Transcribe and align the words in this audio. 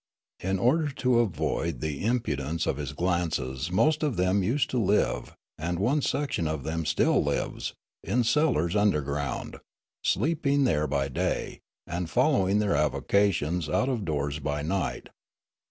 In 0.39 0.57
order 0.57 0.89
to 0.89 1.19
avoid 1.19 1.79
the 1.79 2.01
impud 2.03 2.39
ence 2.43 2.65
of 2.65 2.77
his 2.77 2.91
glances 2.91 3.69
most 3.69 4.01
of 4.01 4.17
them 4.17 4.41
used 4.41 4.71
to 4.71 4.79
live, 4.79 5.35
and 5.59 5.77
one 5.77 6.01
section 6.01 6.47
of 6.47 6.63
them 6.63 6.85
still 6.87 7.23
lives, 7.23 7.75
in 8.03 8.23
cellars 8.23 8.75
underground, 8.75 9.57
sleeping 10.03 10.63
there 10.63 10.87
by 10.87 11.07
day, 11.07 11.59
and 11.85 12.09
following 12.09 12.57
their 12.57 12.75
avocations 12.75 13.69
out 13.69 13.89
of 13.89 14.03
doors 14.03 14.39
by 14.39 14.63
night. 14.63 15.09